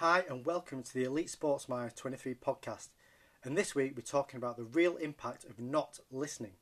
Hi, 0.00 0.24
and 0.30 0.46
welcome 0.46 0.82
to 0.82 0.94
the 0.94 1.04
Elite 1.04 1.28
Sports 1.28 1.68
Mind 1.68 1.94
23 1.94 2.34
podcast. 2.34 2.88
And 3.44 3.54
this 3.54 3.74
week 3.74 3.92
we're 3.94 4.00
talking 4.00 4.38
about 4.38 4.56
the 4.56 4.64
real 4.64 4.96
impact 4.96 5.44
of 5.44 5.60
not 5.60 6.00
listening. 6.10 6.52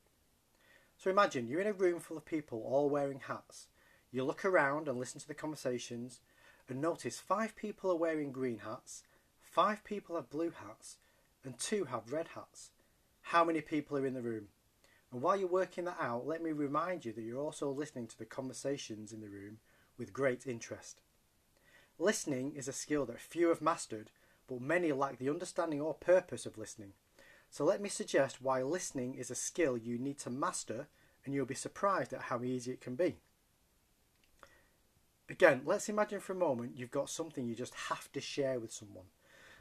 So 0.97 1.09
imagine 1.09 1.47
you're 1.47 1.61
in 1.61 1.67
a 1.67 1.71
room 1.71 2.01
full 2.01 2.17
of 2.17 2.25
people 2.25 2.61
all 2.67 2.89
wearing 2.89 3.21
hats. 3.29 3.67
You 4.11 4.25
look 4.25 4.43
around 4.43 4.89
and 4.89 4.99
listen 4.99 5.21
to 5.21 5.27
the 5.29 5.33
conversations 5.33 6.19
and 6.67 6.81
notice 6.81 7.17
five 7.17 7.55
people 7.55 7.89
are 7.89 7.95
wearing 7.95 8.33
green 8.33 8.57
hats, 8.57 9.03
five 9.41 9.85
people 9.85 10.17
have 10.17 10.29
blue 10.29 10.51
hats, 10.51 10.97
and 11.45 11.57
two 11.57 11.85
have 11.85 12.11
red 12.11 12.27
hats. 12.35 12.71
How 13.21 13.45
many 13.45 13.61
people 13.61 13.97
are 13.97 14.05
in 14.05 14.15
the 14.15 14.21
room? 14.21 14.49
And 15.13 15.21
while 15.21 15.37
you're 15.37 15.47
working 15.47 15.85
that 15.85 15.95
out, 16.01 16.27
let 16.27 16.43
me 16.43 16.51
remind 16.51 17.05
you 17.05 17.13
that 17.13 17.21
you're 17.21 17.39
also 17.39 17.71
listening 17.71 18.07
to 18.07 18.17
the 18.17 18.25
conversations 18.25 19.13
in 19.13 19.21
the 19.21 19.29
room 19.29 19.59
with 19.97 20.11
great 20.11 20.45
interest. 20.45 20.99
Listening 22.01 22.53
is 22.55 22.69
a 22.69 22.73
skill 22.73 23.05
that 23.07 23.19
few 23.19 23.49
have 23.49 23.61
mastered, 23.61 24.09
but 24.47 24.61
many 24.61 24.93
lack 24.93 25.17
the 25.17 25.29
understanding 25.29 25.81
or 25.81 25.93
purpose 25.93 26.45
of 26.45 26.57
listening. 26.57 26.93
So 27.49 27.65
let 27.65 27.81
me 27.81 27.89
suggest 27.89 28.41
why 28.41 28.63
listening 28.63 29.15
is 29.15 29.29
a 29.29 29.35
skill 29.35 29.77
you 29.77 29.97
need 29.97 30.17
to 30.19 30.29
master, 30.29 30.87
and 31.25 31.33
you'll 31.33 31.45
be 31.45 31.55
surprised 31.55 32.13
at 32.13 32.21
how 32.21 32.41
easy 32.41 32.71
it 32.71 32.79
can 32.79 32.95
be. 32.95 33.17
Again, 35.29 35.63
let's 35.65 35.89
imagine 35.89 36.21
for 36.21 36.31
a 36.31 36.37
moment 36.37 36.77
you've 36.77 36.89
got 36.89 37.09
something 37.09 37.45
you 37.45 37.53
just 37.53 37.73
have 37.89 38.09
to 38.13 38.21
share 38.21 38.61
with 38.61 38.71
someone. 38.71 39.05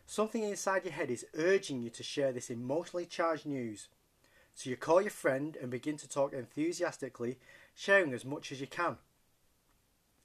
Something 0.06 0.44
inside 0.44 0.84
your 0.84 0.94
head 0.94 1.10
is 1.10 1.26
urging 1.34 1.82
you 1.82 1.90
to 1.90 2.04
share 2.04 2.30
this 2.30 2.50
emotionally 2.50 3.04
charged 3.04 3.46
news. 3.46 3.88
So 4.54 4.70
you 4.70 4.76
call 4.76 5.02
your 5.02 5.10
friend 5.10 5.56
and 5.60 5.72
begin 5.72 5.96
to 5.96 6.08
talk 6.08 6.32
enthusiastically, 6.32 7.38
sharing 7.74 8.14
as 8.14 8.24
much 8.24 8.52
as 8.52 8.60
you 8.60 8.68
can. 8.68 8.98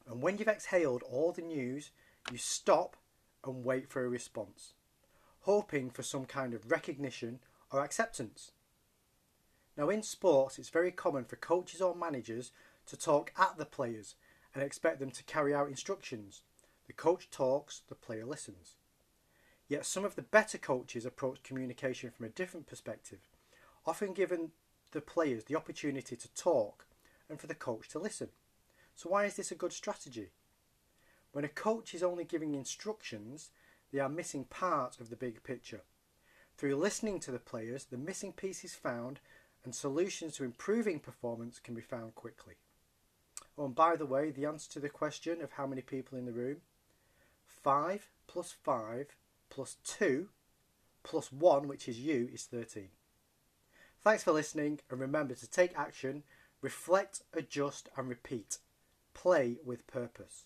And 0.08 0.22
when 0.22 0.38
you've 0.38 0.48
exhaled 0.48 1.04
all 1.04 1.32
the 1.32 1.42
news, 1.42 1.92
you 2.32 2.38
stop 2.38 2.98
and 3.46 3.64
wait 3.64 3.90
for 3.90 4.06
a 4.06 4.10
response, 4.10 4.74
hoping 5.42 5.90
for 5.90 6.04
some 6.04 6.26
kind 6.26 6.54
of 6.54 6.72
recognition 6.72 7.40
or 7.72 7.84
acceptance. 7.84 8.52
Now, 9.78 9.90
in 9.90 10.04
sports, 10.04 10.60
it's 10.60 10.70
very 10.70 10.92
common 10.92 11.26
for 11.26 11.36
coaches 11.36 11.82
or 11.82 11.96
managers 11.96 12.52
to 12.86 12.98
talk 12.98 13.32
at 13.38 13.58
the 13.58 13.66
players 13.66 14.16
and 14.54 14.64
expect 14.64 15.00
them 15.00 15.12
to 15.12 15.24
carry 15.24 15.54
out 15.54 15.68
instructions. 15.68 16.42
The 16.86 16.94
coach 16.94 17.30
talks, 17.32 17.82
the 17.88 17.96
player 17.96 18.26
listens. 18.26 18.76
Yet 19.68 19.86
some 19.86 20.06
of 20.06 20.16
the 20.16 20.22
better 20.22 20.58
coaches 20.58 21.06
approach 21.06 21.42
communication 21.44 22.12
from 22.12 22.26
a 22.26 22.30
different 22.30 22.68
perspective, 22.68 23.20
often 23.86 24.14
giving 24.14 24.52
the 24.92 25.02
players 25.02 25.46
the 25.46 25.56
opportunity 25.56 26.16
to 26.16 26.34
talk 26.36 26.86
and 27.30 27.40
for 27.40 27.48
the 27.48 27.56
coach 27.56 27.90
to 27.90 28.00
listen. 28.00 28.30
So, 28.96 29.10
why 29.10 29.26
is 29.26 29.36
this 29.36 29.52
a 29.52 29.56
good 29.56 29.74
strategy? 29.74 30.30
When 31.32 31.46
a 31.46 31.50
coach 31.50 31.94
is 31.94 32.04
only 32.04 32.24
giving 32.26 32.54
instructions, 32.54 33.50
they 33.92 34.00
are 34.00 34.10
missing 34.10 34.46
part 34.46 35.00
of 35.00 35.10
the 35.10 35.16
big 35.16 35.44
picture. 35.44 35.82
Through 36.58 36.76
listening 36.76 37.20
to 37.22 37.32
the 37.32 37.40
players, 37.40 37.86
the 37.86 37.98
missing 37.98 38.34
piece 38.34 38.64
is 38.64 38.76
found 38.76 39.20
and 39.64 39.74
solutions 39.74 40.36
to 40.36 40.44
improving 40.44 41.00
performance 41.00 41.60
can 41.60 41.74
be 41.74 41.82
found 41.82 42.16
quickly. 42.16 42.56
Oh, 43.58 43.66
and 43.66 43.76
by 43.76 43.96
the 43.96 44.06
way, 44.06 44.32
the 44.32 44.46
answer 44.46 44.70
to 44.72 44.80
the 44.80 44.90
question 44.90 45.42
of 45.42 45.52
how 45.54 45.68
many 45.68 45.82
people 45.82 46.18
in 46.18 46.26
the 46.26 46.32
room 46.32 46.58
5 47.46 48.10
plus 48.28 48.52
5 48.52 49.16
plus 49.50 49.78
2 49.84 50.30
plus 51.04 51.32
1, 51.32 51.68
which 51.68 51.88
is 51.88 52.00
you, 52.00 52.30
is 52.34 52.44
13. 52.44 52.90
Thanks 54.02 54.24
for 54.24 54.32
listening, 54.32 54.80
and 54.90 55.00
remember 55.00 55.36
to 55.36 55.50
take 55.50 55.78
action, 55.78 56.24
reflect, 56.62 57.22
adjust, 57.34 57.90
and 57.96 58.10
repeat. 58.10 58.58
Play 59.14 59.58
with 59.64 59.88
purpose. 59.88 60.46